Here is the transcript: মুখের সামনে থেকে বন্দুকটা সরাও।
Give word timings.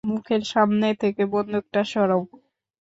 মুখের 0.09 0.41
সামনে 0.51 0.87
থেকে 1.01 1.23
বন্দুকটা 1.33 1.81
সরাও। 1.91 2.21